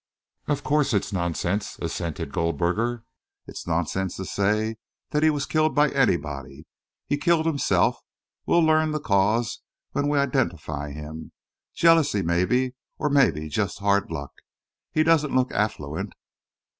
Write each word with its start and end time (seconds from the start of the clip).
"Of 0.47 0.63
course 0.63 0.95
it's 0.95 1.13
nonsense," 1.13 1.77
assented 1.79 2.31
Goldberger. 2.33 3.03
"It's 3.45 3.67
nonsense 3.67 4.15
to 4.17 4.25
say 4.25 4.77
that 5.11 5.21
he 5.21 5.29
was 5.29 5.45
killed 5.45 5.75
by 5.75 5.91
anybody. 5.91 6.65
He 7.05 7.17
killed 7.19 7.45
himself. 7.45 7.99
We'll 8.47 8.61
learn 8.65 8.93
the 8.93 8.99
cause 8.99 9.61
when 9.91 10.07
we 10.07 10.17
identify 10.17 10.89
him 10.91 11.33
jealousy 11.75 12.23
maybe, 12.23 12.73
or 12.97 13.11
maybe 13.11 13.47
just 13.47 13.77
hard 13.77 14.09
luck 14.09 14.31
he 14.91 15.03
doesn't 15.03 15.35
look 15.35 15.51
affluent." 15.51 16.13